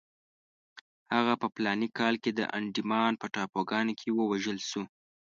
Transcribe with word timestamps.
هغه 1.15 1.33
په 1.41 1.47
فلاني 1.53 1.87
کال 1.99 2.15
کې 2.23 2.31
د 2.33 2.41
انډیمان 2.57 3.13
په 3.21 3.25
ټاپوګانو 3.35 3.93
کې 3.99 4.09
ووژل 4.17 4.59
شو. 4.69 4.83